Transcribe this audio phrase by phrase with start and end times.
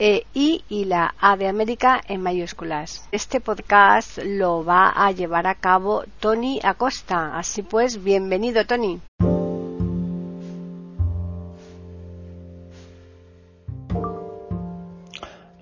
[0.00, 3.06] e I y la A de América en mayúsculas.
[3.12, 7.38] Este podcast lo va a llevar a cabo Tony Acosta.
[7.38, 8.98] Así pues, bienvenido Tony.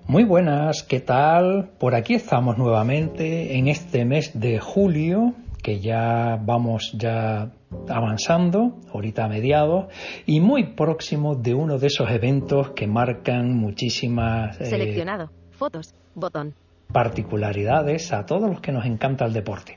[0.07, 1.69] Muy buenas, ¿qué tal?
[1.77, 7.51] Por aquí estamos nuevamente en este mes de julio, que ya vamos ya
[7.87, 9.87] avanzando, ahorita a mediados,
[10.25, 14.59] y muy próximo de uno de esos eventos que marcan muchísimas...
[14.61, 15.31] Eh, Seleccionado.
[15.51, 15.93] Fotos.
[16.15, 16.53] Botón.
[16.91, 19.75] Particularidades a todos los que nos encanta el deporte.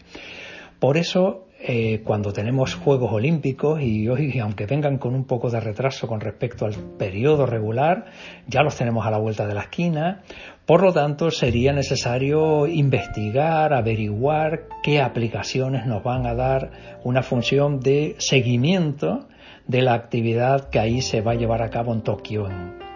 [0.78, 5.60] Por eso, eh, cuando tenemos Juegos Olímpicos, y hoy, aunque vengan con un poco de
[5.60, 8.06] retraso con respecto al periodo regular,
[8.48, 10.22] ya los tenemos a la vuelta de la esquina,
[10.66, 17.78] por lo tanto, sería necesario investigar, averiguar qué aplicaciones nos van a dar una función
[17.80, 19.28] de seguimiento
[19.66, 22.48] de la actividad que ahí se va a llevar a cabo en Tokio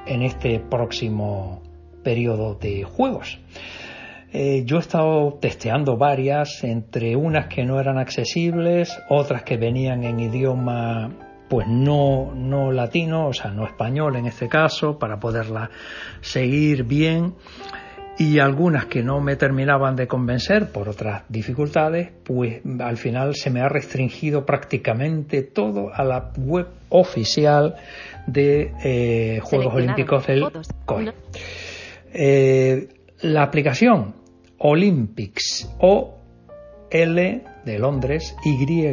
[0.07, 1.63] en, este próximo
[2.03, 3.39] periodo de juegos.
[4.39, 10.05] Eh, yo he estado testeando varias, entre unas que no eran accesibles, otras que venían
[10.05, 11.11] en idioma
[11.49, 15.71] pues no, no latino, o sea, no español en este caso, para poderla
[16.21, 17.33] seguir bien.
[18.19, 23.49] Y algunas que no me terminaban de convencer por otras dificultades, pues al final se
[23.49, 27.77] me ha restringido prácticamente todo a la web oficial
[28.27, 30.45] de eh, Juegos Olímpicos del
[30.85, 31.11] COI.
[32.13, 32.89] Eh,
[33.23, 34.26] la aplicación
[34.59, 36.15] Olympics o
[36.91, 38.87] L de Londres Y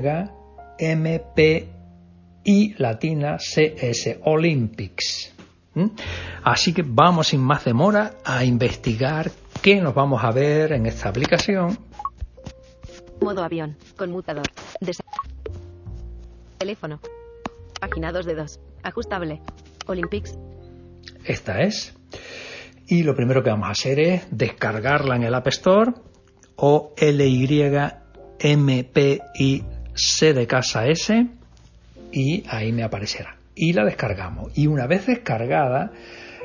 [0.80, 1.70] M P
[2.44, 5.34] y latina CS Olympics.
[5.76, 5.88] ¿Mm?
[6.44, 9.32] Así que vamos sin más demora a investigar
[9.62, 11.78] qué nos vamos a ver en esta aplicación.
[13.22, 14.46] Modo avión, conmutador,
[16.58, 17.00] teléfono,
[17.80, 19.42] página 2 de 2, ajustable,
[19.88, 20.38] Olympics.
[21.26, 21.94] Esta es.
[22.88, 25.92] Y lo primero que vamos a hacer es descargarla en el App Store
[26.58, 27.64] o L Y
[28.40, 29.64] M P I
[29.94, 31.28] C de casa S
[32.12, 33.38] y ahí me aparecerá.
[33.56, 34.52] Y la descargamos.
[34.58, 35.92] Y una vez descargada,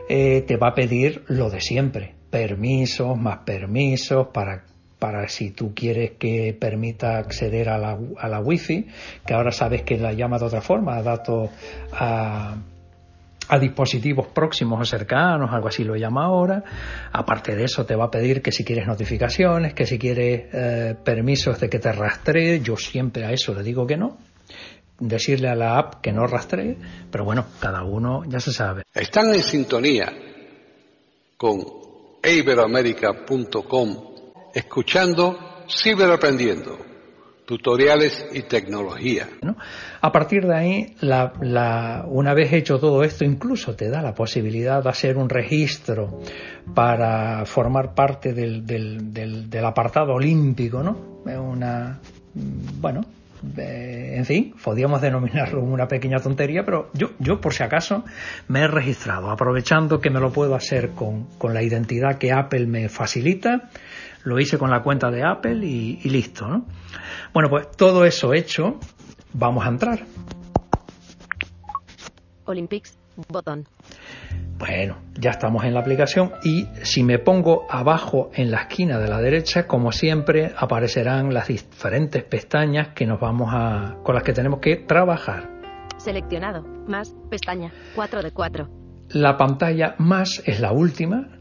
[0.08, 2.14] eh, te va a pedir lo de siempre.
[2.30, 4.64] Permisos, más permisos para
[4.98, 8.88] para si tú quieres que permita acceder a la, a la wifi,
[9.24, 11.50] que ahora sabes que la llama de otra forma, a datos
[11.92, 12.56] a,
[13.48, 16.62] a dispositivos próximos o cercanos, algo así lo llama ahora.
[17.12, 20.94] Aparte de eso, te va a pedir que si quieres notificaciones, que si quieres eh,
[21.02, 24.18] permisos de que te rastree, yo siempre a eso le digo que no
[24.98, 26.76] decirle a la app que no rastree,
[27.10, 28.82] pero bueno, cada uno ya se sabe.
[28.92, 30.12] Están en sintonía
[31.36, 31.64] con
[32.22, 33.96] iberoamerica.com,
[34.54, 35.38] escuchando
[35.68, 36.78] Ciberaprendiendo,
[37.48, 39.26] tutoriales y tecnología.
[40.02, 44.82] A partir de ahí, la, una vez hecho todo esto, incluso te da la posibilidad
[44.82, 46.20] de hacer un registro
[46.74, 51.22] para formar parte del, del, del, del apartado olímpico, ¿no?
[51.24, 51.98] Una,
[52.34, 53.00] bueno,
[53.56, 58.04] en fin, podríamos denominarlo una pequeña tontería, pero yo, yo por si acaso
[58.48, 62.66] me he registrado, aprovechando que me lo puedo hacer con, con la identidad que Apple
[62.66, 63.70] me facilita,
[64.28, 66.66] lo hice con la cuenta de Apple y, y listo, ¿no?
[67.32, 68.78] Bueno, pues todo eso hecho,
[69.32, 70.00] vamos a entrar.
[72.44, 72.98] Olympics,
[73.28, 73.66] botón.
[74.58, 79.08] Bueno, ya estamos en la aplicación y si me pongo abajo en la esquina de
[79.08, 84.32] la derecha, como siempre, aparecerán las diferentes pestañas que nos vamos a, con las que
[84.32, 85.48] tenemos que trabajar.
[85.98, 88.68] Seleccionado, más, pestaña, 4 de 4.
[89.10, 91.37] La pantalla más es la última.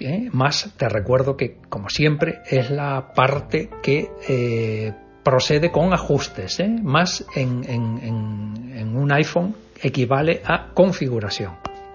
[0.00, 0.28] ¿Eh?
[0.32, 6.60] Más, te recuerdo que, como siempre, es la parte que eh, procede con ajustes.
[6.60, 6.68] ¿eh?
[6.82, 11.52] Más en, en un iPhone equivale a configuración.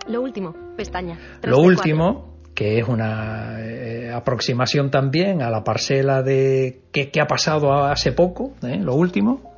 [0.08, 1.18] Lo último, pestaña.
[1.44, 7.86] Lo último, que es una eh, aproximación también a la parcela de qué, ha pasado
[7.86, 8.78] hace poco, ¿eh?
[8.78, 9.51] lo último.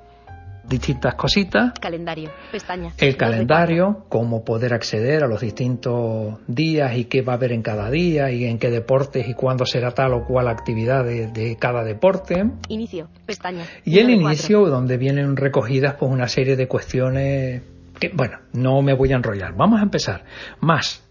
[0.63, 1.73] Distintas cositas.
[1.79, 2.31] Calendario.
[2.51, 2.93] Pestaña.
[2.97, 7.61] El calendario, cómo poder acceder a los distintos días y qué va a haber en
[7.61, 11.57] cada día y en qué deportes y cuándo será tal o cual actividad de, de
[11.57, 12.43] cada deporte.
[12.69, 13.09] Inicio.
[13.25, 13.65] Pestaña.
[13.83, 14.21] Y el cuatro.
[14.21, 17.61] inicio, donde vienen recogidas pues una serie de cuestiones
[17.99, 19.53] que, bueno, no me voy a enrollar.
[19.55, 20.23] Vamos a empezar.
[20.59, 21.03] Más.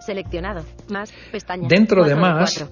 [0.00, 0.64] Seleccionado.
[0.88, 1.12] Más.
[1.32, 1.68] Pestaña.
[1.68, 2.66] Dentro de más-.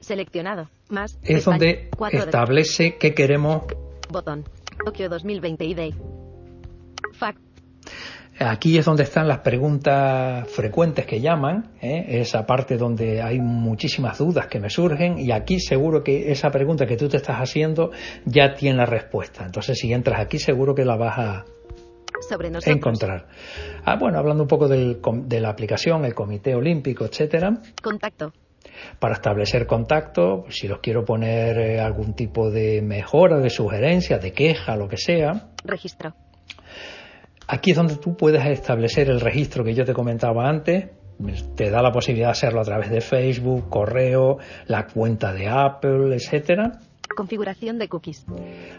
[0.00, 0.68] Seleccionado.
[0.88, 1.18] Más.
[1.22, 1.58] Es pestaña.
[1.58, 3.64] donde establece qué queremos.
[4.10, 4.44] Botón.
[4.84, 5.94] Tokio 2020 ID.
[7.14, 7.38] Fact.
[8.38, 12.20] Aquí es donde están las preguntas frecuentes que llaman, ¿eh?
[12.20, 16.86] esa parte donde hay muchísimas dudas que me surgen y aquí seguro que esa pregunta
[16.86, 17.90] que tú te estás haciendo
[18.24, 19.44] ya tiene la respuesta.
[19.44, 21.44] Entonces si entras aquí seguro que la vas a,
[22.28, 22.76] Sobre nosotros.
[22.76, 23.26] encontrar.
[23.84, 28.32] Ah, bueno, hablando un poco del de la aplicación, el Comité Olímpico, etcétera, Contacto.
[28.98, 34.32] Para establecer contacto, si los quiero poner eh, algún tipo de mejora, de sugerencia, de
[34.32, 35.50] queja, lo que sea.
[35.64, 36.14] Registro.
[37.48, 40.90] Aquí es donde tú puedes establecer el registro que yo te comentaba antes.
[41.54, 46.14] Te da la posibilidad de hacerlo a través de Facebook, correo, la cuenta de Apple,
[46.14, 46.80] etcétera.
[47.14, 48.24] Configuración de cookies.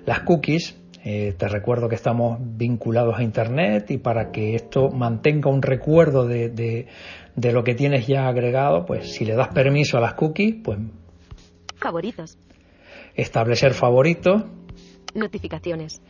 [0.05, 5.49] Las cookies, eh, te recuerdo que estamos vinculados a Internet y para que esto mantenga
[5.49, 6.87] un recuerdo de, de-
[7.35, 10.77] de lo que tienes ya agregado, pues si le das permiso a las cookies, pues
[11.77, 12.37] Favoritos.
[13.15, 14.43] establecer favoritos.
[15.15, 16.01] Notificaciones.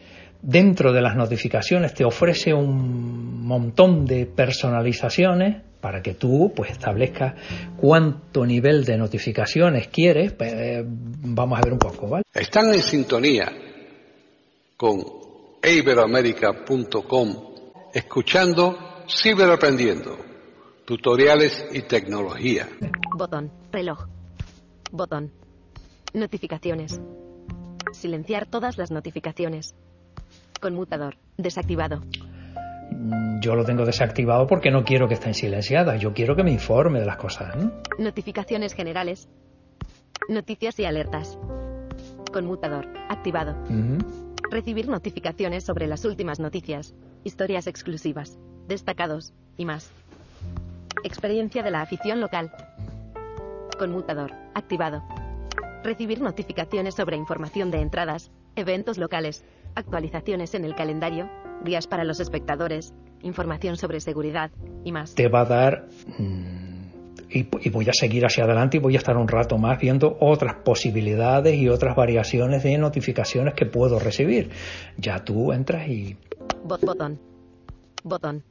[0.41, 7.33] Dentro de las notificaciones te ofrece un montón de personalizaciones para que tú pues establezcas
[7.77, 10.33] cuánto nivel de notificaciones quieres.
[10.33, 12.23] Pues, eh, vamos a ver un poco, ¿vale?
[12.33, 13.51] Están en sintonía
[14.83, 15.01] con
[15.63, 17.53] iberoamérica.com
[17.93, 18.77] escuchando
[19.07, 20.17] Ciberaprendiendo,
[20.83, 22.67] tutoriales y tecnología.
[23.17, 23.49] Botón.
[23.71, 24.07] Reloj.
[24.91, 25.31] Botón.
[26.13, 26.99] Notificaciones.
[27.93, 29.73] Silenciar todas las notificaciones.
[30.61, 31.15] Conmutador.
[31.37, 32.01] Desactivado.
[32.91, 36.01] Mm, Yo lo tengo desactivado porque no quiero que estén silenciadas.
[36.01, 37.55] Yo quiero que me informe de las cosas.
[37.55, 37.71] ¿no?
[37.99, 39.29] Notificaciones generales.
[40.27, 41.37] Noticias y alertas.
[42.33, 42.85] Conmutador.
[43.09, 43.55] Activado.
[44.53, 49.89] Recibir notificaciones sobre las últimas noticias, historias exclusivas, destacados y más.
[51.03, 52.51] Experiencia de la afición local.
[53.79, 54.31] Conmutador.
[54.53, 55.01] Activado.
[55.83, 61.31] Recibir notificaciones sobre información de entradas, eventos locales, actualizaciones en el calendario,
[61.63, 64.51] guías para los espectadores, información sobre seguridad
[64.83, 65.15] y más.
[65.15, 65.87] Te va a dar...
[66.19, 66.72] mm,
[67.33, 70.17] y, y voy a seguir hacia adelante y voy a estar un rato más viendo
[70.19, 74.51] otras posibilidades y otras variaciones de notificaciones que puedo recibir.
[74.97, 76.17] Ya tú entras y
[76.63, 77.19] Bot botón.
[78.03, 78.43] Botón.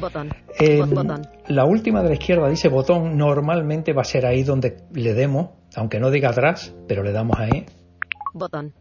[0.00, 0.30] Botón.
[0.58, 1.22] Eh, Bot botón.
[1.48, 5.50] La última de la izquierda dice botón, normalmente va a ser ahí donde le demos,
[5.76, 7.66] aunque no diga atrás, pero le damos ahí.
[8.32, 8.72] Botón.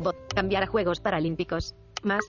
[0.00, 0.16] Bot.
[0.34, 1.74] Cambiar a Juegos Paralímpicos.
[2.02, 2.24] Más.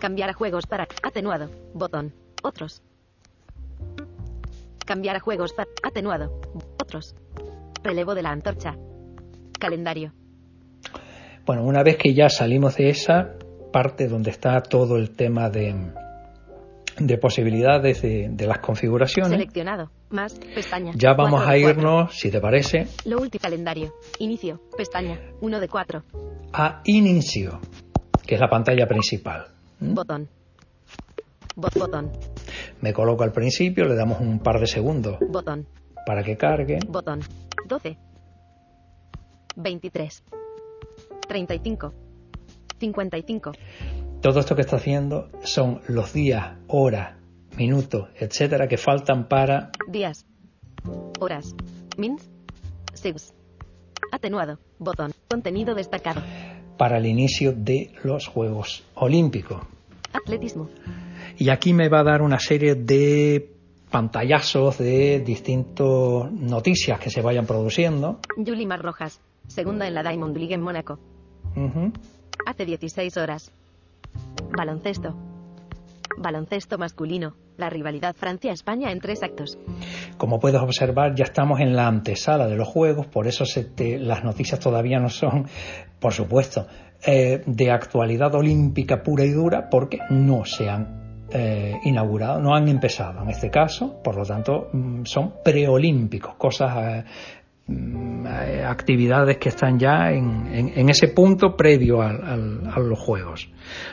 [0.00, 0.86] Cambiar a Juegos para.
[1.02, 1.48] Atenuado.
[1.74, 2.12] Botón.
[2.42, 2.82] Otros.
[4.84, 5.68] Cambiar a Juegos para.
[5.82, 6.40] Atenuado.
[6.82, 7.14] Otros.
[7.82, 8.76] Relevo de la antorcha.
[9.58, 10.12] Calendario.
[11.46, 13.34] Bueno, una vez que ya salimos de esa
[13.72, 15.74] parte donde está todo el tema de,
[16.98, 19.90] de posibilidades de, de las configuraciones, Seleccionado.
[20.10, 20.34] Más.
[20.54, 20.92] Pestaña.
[20.94, 23.40] ya vamos a irnos, si te parece, Lo último.
[23.42, 23.94] Calendario.
[24.18, 24.60] Inicio.
[24.76, 25.18] Pestaña.
[25.40, 26.02] 1 de 4.
[26.52, 27.60] a inicio,
[28.26, 29.46] que es la pantalla principal.
[29.80, 29.94] ¿Mm?
[29.94, 30.28] Botón.
[31.56, 32.10] Bot botón.
[32.82, 35.66] Me coloco al principio, le damos un par de segundos Botón.
[36.04, 36.80] para que cargue.
[36.88, 37.20] Botón.
[37.68, 37.96] 12.
[39.56, 40.22] 23.
[41.28, 41.92] 35.
[42.78, 43.52] 55.
[44.20, 47.16] Todo esto que está haciendo son los días, horas,
[47.56, 50.26] minutos, etcétera, que faltan para Días.
[51.20, 51.54] Horas.
[51.96, 52.28] Mins.
[52.94, 53.32] Seus.
[54.10, 54.58] Atenuado.
[54.78, 55.12] Botón.
[55.30, 56.20] Contenido destacado.
[56.76, 59.62] para el inicio de los Juegos Olímpicos.
[60.12, 60.68] Atletismo.
[61.38, 63.50] Y aquí me va a dar una serie de
[63.90, 68.18] pantallazos de distintas noticias que se vayan produciendo.
[68.36, 69.20] Yulimar Rojas.
[69.48, 70.98] Segunda en la Diamond League en Mónaco.
[72.46, 73.52] Hace 16 horas.
[74.56, 75.14] Baloncesto.
[76.18, 77.34] Baloncesto masculino.
[77.58, 79.58] La rivalidad Francia-España en tres actos.
[80.16, 83.98] Como puedes observar, ya estamos en la antesala de los Juegos, por eso se te-
[83.98, 85.46] las noticias todavía no son,
[86.00, 86.66] por supuesto,
[87.06, 91.01] eh, de actualidad olímpica pura y dura, porque no se han
[91.34, 96.76] eh, inaugurado, no han empezado en este caso, por lo tanto, mm, son preolímpicos, cosas,
[96.76, 97.04] eh,
[97.66, 102.78] mm, eh, actividades que están ya en, en- en ese punto previo al- al- a
[102.80, 103.50] los Juegos.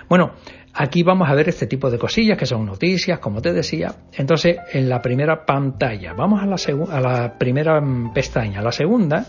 [0.10, 0.32] Bueno,
[0.74, 3.94] aquí vamos a ver este tipo de cosillas que son noticias, como te decía.
[4.18, 6.56] Entonces, en la primera pantalla, vamos a la,
[6.98, 8.62] a la primera mm, pestaña.
[8.62, 9.26] La segunda,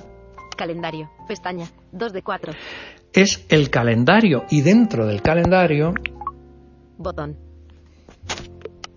[0.57, 1.09] Calendario.
[1.27, 1.67] Pestaña.
[1.93, 2.53] 2 de 4.
[3.15, 5.95] es el calendario y dentro del calendario
[6.99, 7.37] Botón.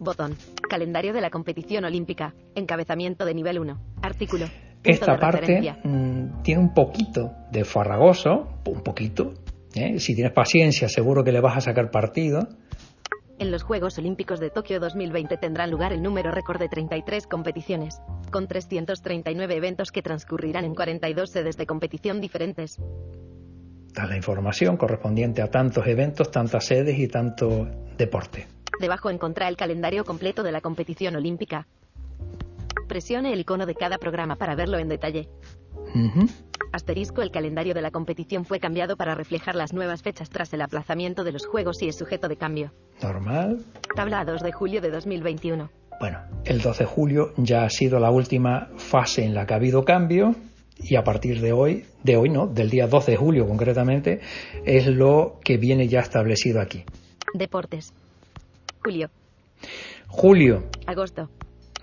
[0.03, 0.35] Botón.
[0.69, 2.33] Calendario de la competición olímpica.
[2.55, 3.79] Encabezamiento de nivel 1.
[4.01, 4.45] Artículo.
[4.83, 9.33] Esta parte mm, tiene un poquito de farragoso, un poquito.
[9.75, 9.99] ¿eh?
[9.99, 12.47] Si tienes paciencia, seguro que le vas a sacar partido.
[13.39, 17.95] En los Juegos Olímpicos de Tokio 2020 tendrán lugar el número récord de 33 competiciones,
[18.31, 22.77] con 339 eventos que transcurrirán en 42 sedes de competición diferentes.
[23.93, 27.67] Da la información correspondiente a tantos eventos, tantas sedes y tanto
[27.97, 28.47] deporte.
[28.79, 31.67] Debajo encontrará el calendario completo de la competición olímpica.
[32.87, 35.29] Presione el icono de cada programa para verlo en detalle.
[36.71, 40.61] Asterisco el calendario de la competición fue cambiado para reflejar las nuevas fechas tras el
[40.61, 42.71] aplazamiento de los Juegos y es sujeto de cambio.
[43.01, 43.63] Normal.
[43.95, 45.69] Tabla a 2 de julio de 2021.
[45.99, 49.57] Bueno, el 12 de julio ya ha sido la última fase en la que ha
[49.57, 50.35] habido cambio
[50.77, 54.19] y a partir de hoy, de hoy no, del día 12 de julio concretamente,
[54.65, 56.83] es lo que viene ya establecido aquí.
[57.33, 57.93] Deportes.
[58.83, 59.09] Julio.
[60.07, 61.29] Julio, Agosto.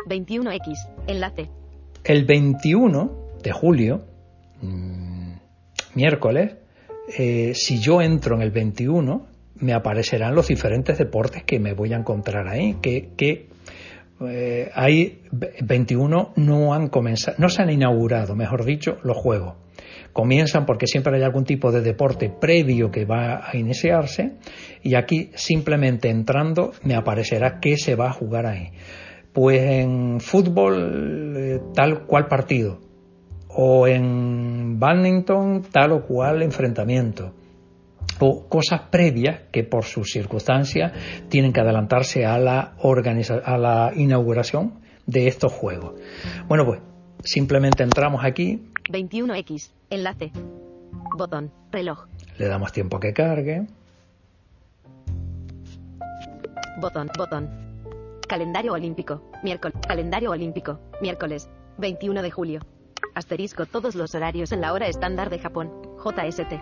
[0.09, 0.75] 21X.
[1.07, 1.49] Enlace.
[2.05, 3.11] el 21
[3.43, 4.03] de julio,
[4.63, 5.33] mm,
[5.95, 6.55] miércoles,
[7.19, 9.27] eh, si yo entro en el 21,
[9.57, 13.49] me aparecerán los diferentes deportes que me voy a encontrar ahí, que, que
[14.23, 19.55] eh, hay ve- 21 no han comenzado, no se han inaugurado, mejor dicho, los juegos.
[20.13, 24.37] Comienzan porque siempre hay algún tipo de deporte previo que va a iniciarse
[24.83, 28.71] y aquí simplemente entrando me aparecerá qué se va a jugar ahí.
[29.33, 32.81] Pues en fútbol eh, tal cual partido
[33.49, 37.33] o en badminton tal o cual enfrentamiento
[38.19, 40.93] o cosas previas que por sus circunstancias
[41.29, 42.75] tienen que adelantarse a la,
[43.45, 45.95] a la inauguración de estos juegos.
[46.47, 46.81] Bueno, pues
[47.25, 49.71] simplemente entramos aquí, 21X.
[49.91, 50.33] Enlace.
[51.17, 51.53] Botón.
[51.71, 52.07] Reloj.
[52.39, 53.67] le damos tiempo a que cargue,
[56.81, 57.11] Botón.
[57.17, 57.51] Botón.
[58.27, 59.23] Calendario olímpico.
[59.43, 59.77] Miércoles.
[59.87, 60.81] Calendario olímpico.
[61.03, 61.51] Miércoles.
[61.79, 62.61] 21 de julio.
[63.15, 65.71] Asterisco todos los horarios en la hora estándar de Japón.
[65.99, 66.53] JST.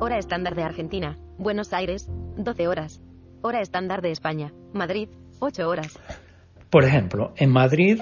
[0.00, 1.18] Hora estándar de Argentina.
[1.38, 2.08] Buenos Aires.
[2.36, 3.00] 12 horas.
[3.40, 4.52] Hora estándar de España.
[4.72, 5.08] Madrid.
[5.38, 5.98] 8 horas.
[6.70, 8.00] Por ejemplo, en Madrid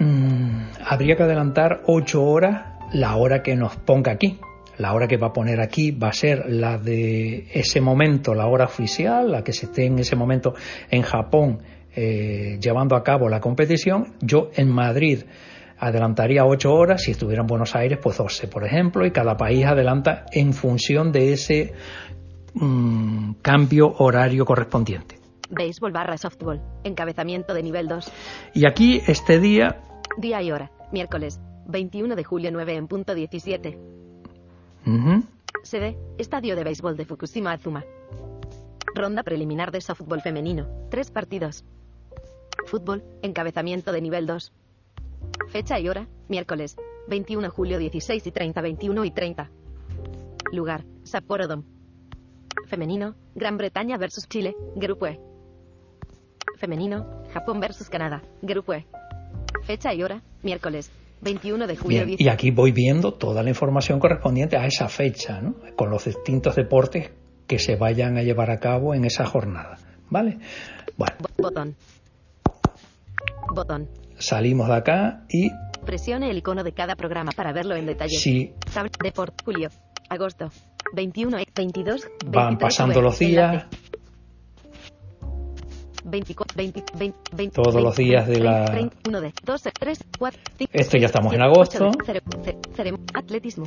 [0.00, 4.38] mm, habría que adelantar 8 horas la hora que nos ponga aquí.
[4.78, 8.46] La hora que va a poner aquí va a ser la de ese momento, la
[8.46, 10.54] hora oficial, la que se esté en ese momento
[10.90, 11.60] en Japón
[11.94, 14.14] eh, llevando a cabo la competición.
[14.20, 15.20] Yo en Madrid
[15.78, 19.64] adelantaría 8 horas, si estuviera en Buenos Aires, pues 12, por ejemplo, y cada país
[19.64, 21.72] adelanta en función de ese
[22.54, 25.18] mm, cambio horario correspondiente.
[25.50, 26.60] Béisbol barra softball.
[26.84, 28.12] Encabezamiento de nivel 2.
[28.54, 29.82] Y aquí este día
[30.18, 30.70] Día y hora.
[30.92, 31.40] Miércoles.
[31.66, 33.78] 21 de julio 9 en punto 17.
[34.86, 35.24] Ujú.
[35.62, 37.84] Sede, Estadio de Béisbol de Fukushima Azuma.
[38.94, 40.68] Ronda preliminar de softball femenino.
[40.90, 41.64] Tres partidos.
[42.66, 44.52] Fútbol, encabezamiento de nivel 2.
[45.48, 46.76] Fecha y hora, miércoles.
[47.08, 49.50] 21 de julio 16 y 30, 21 y 30.
[50.52, 51.64] Lugar, Sapporo Dome.
[52.66, 55.20] Femenino, Gran Bretaña versus Chile, Grupo E.
[56.56, 58.86] Femenino, Japón versus Canadá, Grupo E.
[59.62, 60.90] Fecha y hora, miércoles.
[61.20, 62.20] 21 de julio Bien, 10.
[62.20, 65.54] y aquí voy viendo toda la información correspondiente a esa fecha, ¿no?
[65.76, 67.10] con los distintos deportes
[67.46, 69.78] que se vayan a llevar a cabo en esa jornada.
[70.10, 70.38] ¿Vale?
[70.96, 71.74] Bueno, Bo- Botón.
[73.54, 73.88] Botón.
[74.18, 75.50] salimos de acá y
[75.84, 78.16] Presione el icono de cada programa para verlo en detalle.
[78.16, 79.68] si Tab- Deport, julio,
[80.08, 80.50] agosto,
[80.94, 83.66] 21, 22, 23, van pasando los días,
[86.06, 90.70] 24, 20, 20, 20, Todos los días de la- 1 de 2, 3, 4, 5,
[90.72, 91.90] Esto ya estamos en agosto.
[93.14, 93.66] atletismo,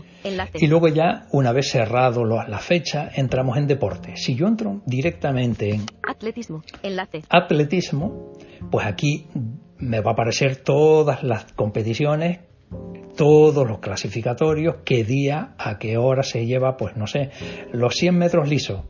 [0.55, 4.15] y luego ya, una vez cerrado la fecha, entramos en deporte.
[4.15, 7.21] Si yo entro directamente en Atletismo, enlace.
[7.29, 8.33] atletismo,
[8.71, 9.27] pues aquí
[9.77, 12.39] me va a aparecer todas las competiciones,
[13.15, 17.31] todos los clasificatorios, qué día, a qué hora se lleva, pues no sé,
[17.71, 18.81] los 100 metros lisos,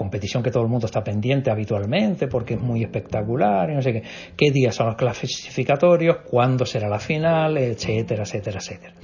[0.00, 3.92] competición que todo el mundo está pendiente habitualmente porque es muy espectacular y no sé
[3.92, 4.02] qué,
[4.34, 8.94] qué días son los clasificatorios, cuándo será la final, etcétera, etcétera, etcétera.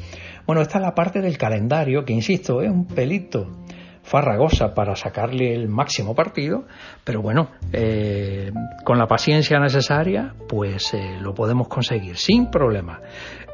[0.46, 3.46] Bueno, esta es la parte del calendario que, insisto, es un pelito
[4.02, 6.64] farragosa para sacarle el máximo partido,
[7.04, 8.50] pero bueno, eh,
[8.82, 13.02] con la paciencia necesaria, pues eh, lo podemos conseguir sin problema.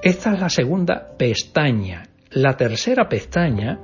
[0.01, 2.05] Esta es la segunda pestaña.
[2.31, 3.81] La tercera pestaña,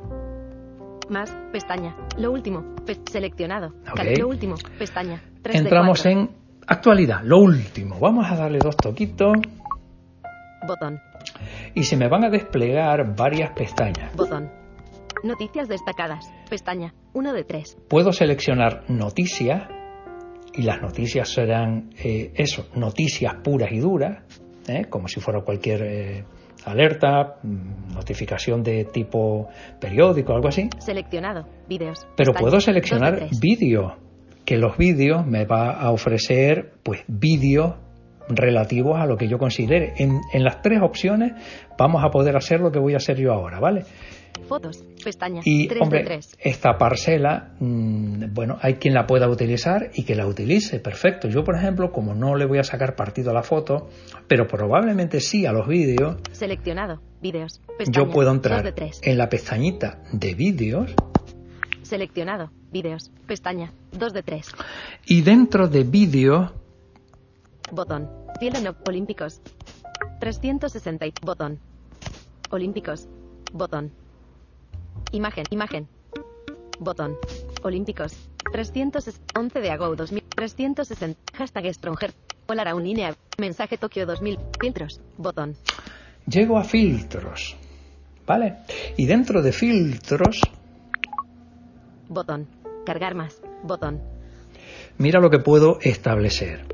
[1.09, 1.97] Más, pestaña.
[2.19, 2.75] Lo último,
[3.11, 3.73] seleccionado.
[4.19, 5.23] Lo último, pestaña.
[5.43, 6.31] Tres entramos en
[6.67, 7.99] actualidad, lo último.
[7.99, 9.37] Vamos a darle dos toquitos
[10.67, 11.00] Botón,
[11.75, 14.15] y se me van a desplegar varias pestañas.
[14.15, 14.50] botón,
[15.23, 16.31] Noticias destacadas.
[16.49, 16.95] Pestaña.
[17.12, 17.79] 1 de 3.
[17.88, 19.69] Puedo seleccionar noticias
[20.55, 24.23] y las noticias serán eh, eso, noticias puras y duras,
[24.69, 24.87] ¿eh?
[24.88, 26.25] como si fuera cualquier eh,
[26.65, 27.37] alerta,
[27.95, 29.49] notificación de tipo
[29.81, 30.69] periódico, algo así.
[30.79, 31.47] Seleccionado.
[31.69, 32.07] Vídeos.
[32.17, 33.41] Pero puedo seleccionar tres.
[33.41, 33.93] vídeos,
[34.45, 37.75] que los vídeos me va a ofrecer pues vídeos
[38.29, 39.95] relativos a lo que yo considere.
[39.97, 41.33] En, en las tres opciones
[41.79, 43.85] vamos a poder hacer lo que voy a hacer yo ahora, ¿vale?
[44.47, 44.85] Fotos.
[45.04, 45.40] Pestaña.
[45.45, 46.37] Y 3 de hombre, 3.
[46.40, 51.28] esta parcela, mm, bueno, hay quien la pueda utilizar y que la utilice, perfecto.
[51.28, 53.88] Yo, por ejemplo, como no le voy a sacar partido a la foto,
[54.26, 57.00] pero probablemente sí a los vídeos, Seleccionado.
[57.21, 57.61] Vídeos.
[57.78, 58.07] Pestaña.
[58.07, 59.00] yo puedo 2 entrar de 3.
[59.02, 60.95] en la pestañita de vídeos
[61.83, 62.50] Seleccionado.
[62.71, 63.11] Vídeos.
[63.26, 63.73] Pestaña.
[63.92, 64.47] 2 de 3.
[65.07, 66.52] y dentro de vídeos
[67.73, 68.09] Botón.
[68.38, 68.76] Cielo no.
[68.88, 69.40] Olímpicos.
[70.21, 71.07] 360.
[71.07, 71.59] y- Botón.
[72.50, 73.09] Olímpicos.
[73.52, 73.90] Botón.
[75.12, 75.45] Imagen.
[75.50, 75.88] Imagen.
[76.79, 77.17] Botón.
[77.62, 78.12] Olímpicos.
[78.53, 80.25] 311 de agosto 2000.
[80.35, 81.21] 360.
[81.35, 82.12] Hashtag Stronger.
[82.47, 83.15] Hola un línea.
[83.38, 84.38] Mensaje Tokio 2000.
[84.61, 85.00] Filtros.
[85.17, 85.57] Botón.
[86.27, 87.57] llego a filtros,
[88.27, 88.59] ¿vale?
[88.97, 90.41] Y dentro de filtros,
[92.09, 92.49] Botón.
[92.87, 93.41] Cargar más.
[93.62, 94.00] Botón.
[94.99, 96.65] mira lo que puedo establecer.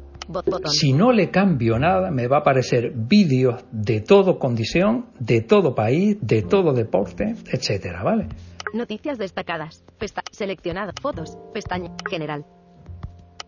[0.70, 5.74] Si no le cambio nada, me va a aparecer vídeos de todo condición, de todo
[5.74, 8.28] país, de todo deporte, etcétera, ¿vale?
[8.72, 9.84] Noticias destacadas.
[9.98, 10.92] Pesta seleccionado.
[11.00, 11.36] Fotos.
[11.52, 11.92] Pestaña.
[12.08, 12.44] General.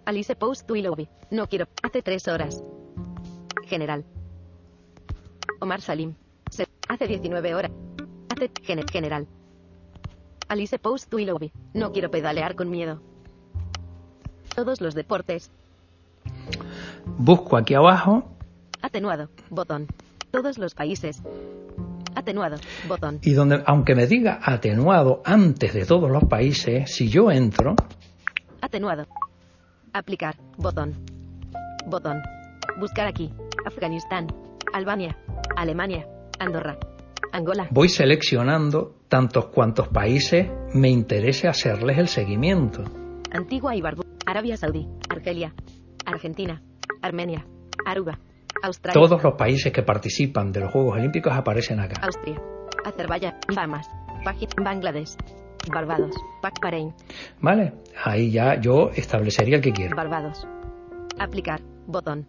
[0.04, 1.08] Alice Post Willoughby.
[1.30, 1.66] No quiero.
[1.82, 2.62] Hace tres horas.
[3.66, 4.04] General.
[5.60, 6.14] Omar Salim.
[6.50, 7.72] Se- hace 19 horas.
[8.28, 8.50] Hace.
[8.62, 9.26] gene- general.
[10.48, 11.50] Alice Post Willoughby.
[11.74, 13.00] No quiero pedalear con miedo.
[14.54, 15.50] Todos los deportes.
[17.18, 18.24] Busco aquí abajo
[18.82, 19.28] Atenuado.
[19.50, 19.86] Botón.
[20.30, 21.22] Todos los países.
[22.14, 22.56] Atenuado.
[22.88, 23.18] Botón.
[23.22, 27.74] y donde, aunque me diga atenuado antes de todos los países, si yo entro,
[28.60, 29.06] Atenuado.
[29.92, 30.36] Aplicar.
[30.56, 30.94] Botón.
[31.86, 32.20] Botón.
[32.78, 33.32] Buscar aquí.
[33.66, 34.26] Afganistán.
[34.72, 35.16] Albania.
[35.56, 36.06] Alemania.
[36.38, 36.76] Andorra.
[37.32, 37.66] Angola.
[37.70, 42.84] voy seleccionando tantos cuantos países me interese hacerles el seguimiento.
[43.30, 44.02] Antigua y Barbu.
[44.26, 44.86] Arabia Saudí.
[45.08, 45.54] Argelia.
[46.06, 46.62] Argentina.
[47.06, 47.46] Armenia.
[47.86, 48.18] Aruba.
[48.62, 49.00] Australia.
[49.00, 52.00] Todos los países que participan de los Juegos Olímpicos aparecen acá.
[52.02, 52.40] Austria.
[52.84, 53.34] Azerbaiyán.
[53.54, 53.88] Bahamas.
[54.62, 55.16] Bangladesh.
[55.72, 56.14] Barbados.
[56.62, 56.94] Bahrein.
[57.40, 57.72] ¿Vale?
[58.04, 59.96] Ahí ya yo establecería el que quiero.
[59.96, 60.46] Barbados.
[61.18, 61.60] Aplicar.
[61.86, 62.26] Botón.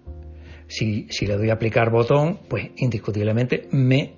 [0.67, 4.15] Si, si le doy a aplicar botón, pues indiscutiblemente me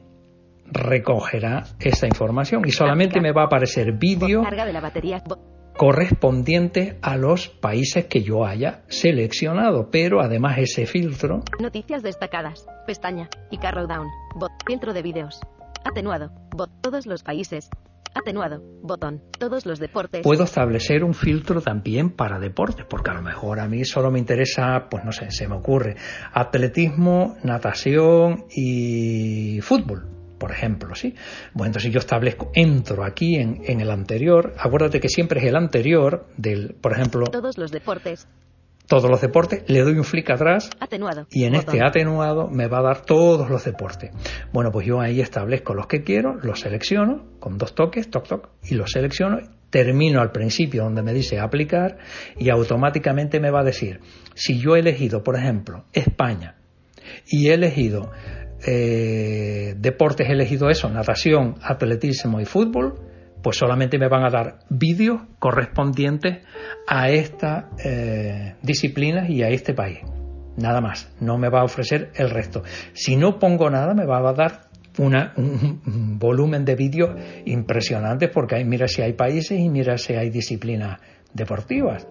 [0.65, 5.23] recogerá esa información y solamente me va a aparecer vídeo Carga de la batería.
[5.79, 12.65] Bo- correspondiente a los países que yo haya seleccionado, pero además ese filtro Noticias destacadas.
[12.85, 13.29] Pestaña.
[13.49, 14.07] Y Carrow Down.
[14.35, 14.51] Bot.
[14.67, 15.39] Filtro de vídeos.
[15.85, 16.31] Atenuado.
[16.55, 16.69] Bot.
[16.81, 17.69] Todos los países.
[18.15, 18.61] Atenuado.
[18.81, 19.21] Botón.
[19.37, 20.23] Todos los deportes.
[20.23, 24.17] puedo establecer un filtro también para deportes, porque a lo mejor a mí solo me
[24.19, 25.95] interesa, pues no sé, se me ocurre,
[26.33, 30.07] atletismo, natación y fútbol,
[30.39, 31.13] por ejemplo, ¿sí?
[31.53, 35.55] Bueno, entonces yo establezco, entro aquí en, en el anterior, acuérdate que siempre es el
[35.55, 38.27] anterior del, por ejemplo, Todos los deportes.
[38.87, 41.27] todos los deportes, le doy un flick atrás Atenuado.
[41.29, 41.75] y en Botón.
[41.75, 44.09] este atenuado me va a dar todos los deportes.
[44.51, 48.49] Bueno, pues yo ahí establezco los que quiero, los selecciono con dos toques, toc toc,
[48.63, 49.37] y los selecciono,
[49.69, 51.99] termino al principio donde me dice aplicar
[52.39, 53.99] y automáticamente me va a decir,
[54.33, 56.55] si yo he elegido, por ejemplo, España
[57.27, 58.11] y he elegido
[58.65, 62.95] eh, deportes, he elegido eso, natación, atletismo y fútbol,
[63.41, 66.45] pues solamente me van a dar vídeos correspondientes
[66.87, 69.99] a estas eh, disciplinas y a este país.
[70.57, 72.63] Nada más, no me va a ofrecer el resto.
[72.93, 77.11] Si no pongo nada, me va a dar una, un, volumen de vídeos
[77.45, 80.99] impresionantes porque mira si hay países y mira si hay disciplinas
[81.33, 82.07] deportivas.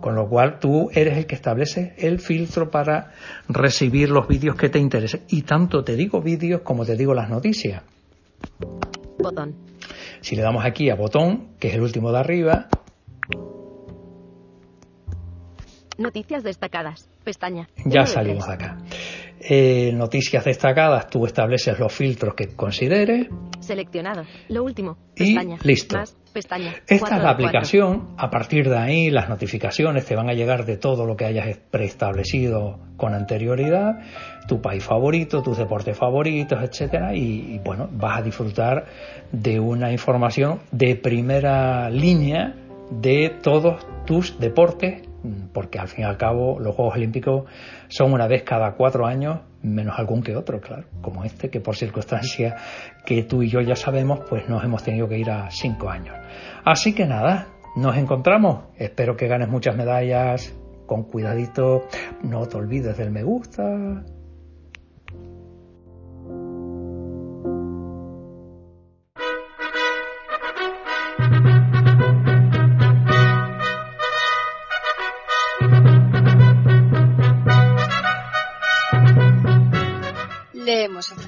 [0.00, 3.12] Con lo cual tú eres el que establece el filtro para
[3.48, 5.22] recibir los vídeos que te interesen.
[5.28, 7.82] Y tanto te digo vídeos como te digo las noticias.
[9.18, 9.54] Botón.
[10.22, 12.68] Si le damos aquí a botón, que es el último de arriba,
[15.98, 17.10] Noticias destacadas.
[17.24, 17.68] Pestaña.
[17.84, 18.78] ya salimos de acá.
[19.38, 23.28] Eh, noticias destacadas, tú estableces los filtros que consideres.
[23.60, 24.24] Seleccionado.
[24.48, 24.96] Lo último.
[25.14, 25.58] Y Pestaña.
[25.62, 25.98] listo.
[25.98, 26.16] Más.
[26.32, 26.74] Pestaña.
[26.86, 27.46] Esta Cuatro es la cuatro.
[27.46, 31.24] aplicación, a partir de ahí las notificaciones te van a llegar de todo lo que
[31.24, 34.00] hayas preestablecido con anterioridad,
[34.46, 38.86] tu país favorito, tus deportes favoritos, etcétera, y, y, bueno, vas a disfrutar
[39.32, 42.54] de una información de primera línea
[42.90, 45.02] de todos tus deportes,
[45.52, 47.44] porque al fin y al cabo los Juegos Olímpicos
[47.88, 51.76] son una vez cada cuatro años menos algún que otro, claro, como este, que por
[51.76, 52.54] circunstancias
[53.04, 56.16] que tú y yo ya sabemos, pues nos hemos tenido que ir a cinco años.
[56.64, 58.64] Así que nada, nos encontramos.
[58.76, 60.54] Espero que ganes muchas medallas.
[60.86, 61.86] Con cuidadito,
[62.24, 64.02] no te olvides del me gusta,